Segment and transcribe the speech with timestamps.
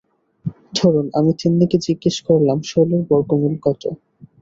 [0.75, 3.83] ধরুন, আমি তিন্নিকে জিজ্ঞেস করলাম, ষোলর বর্গমূল কত?